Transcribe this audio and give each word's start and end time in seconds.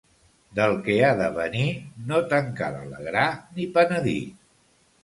Del 0.59 0.71
que 0.87 0.95
ha 1.09 1.11
de 1.19 1.27
venir, 1.35 1.67
no 2.09 2.23
te'n 2.33 2.51
cal 2.63 2.81
alegrar 2.83 3.31
ni 3.61 3.71
penedir. 3.79 4.21